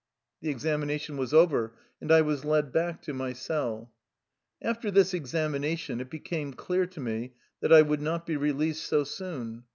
The 0.41 0.49
examination 0.49 1.15
was 1.15 1.31
over, 1.31 1.75
and 2.01 2.11
I 2.11 2.21
was 2.21 2.43
led 2.43 2.71
back 2.71 3.03
to 3.03 3.13
my 3.13 3.33
cell. 3.33 3.93
After 4.59 4.89
this 4.89 5.13
examination 5.13 6.01
it 6.01 6.09
became 6.09 6.53
clear 6.55 6.87
to 6.87 6.99
me 6.99 7.33
that 7.59 7.71
I 7.71 7.83
would 7.83 8.01
not 8.01 8.25
be 8.25 8.35
released 8.35 8.83
so 8.83 9.03
soon. 9.03 9.65